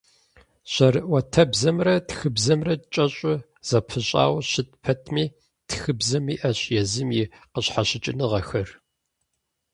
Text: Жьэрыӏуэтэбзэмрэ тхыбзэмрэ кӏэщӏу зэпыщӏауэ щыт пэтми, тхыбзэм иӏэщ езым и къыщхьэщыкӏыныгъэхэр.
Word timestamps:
Жьэрыӏуэтэбзэмрэ 0.71 1.93
тхыбзэмрэ 2.07 2.73
кӏэщӏу 2.93 3.43
зэпыщӏауэ 3.67 4.39
щыт 4.49 4.69
пэтми, 4.83 5.25
тхыбзэм 5.67 6.25
иӏэщ 6.33 6.59
езым 6.81 7.09
и 7.21 7.23
къыщхьэщыкӏыныгъэхэр. 7.51 8.69